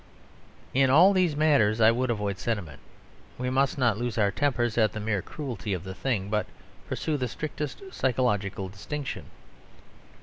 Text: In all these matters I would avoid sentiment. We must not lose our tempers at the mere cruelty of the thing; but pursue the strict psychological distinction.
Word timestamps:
In 0.73 0.89
all 0.89 1.13
these 1.13 1.35
matters 1.35 1.79
I 1.79 1.91
would 1.91 2.09
avoid 2.09 2.39
sentiment. 2.39 2.79
We 3.37 3.51
must 3.51 3.77
not 3.77 3.99
lose 3.99 4.17
our 4.17 4.31
tempers 4.31 4.75
at 4.75 4.93
the 4.93 4.99
mere 4.99 5.21
cruelty 5.21 5.73
of 5.73 5.83
the 5.83 5.93
thing; 5.93 6.27
but 6.27 6.47
pursue 6.89 7.17
the 7.17 7.27
strict 7.27 7.61
psychological 7.91 8.67
distinction. 8.67 9.25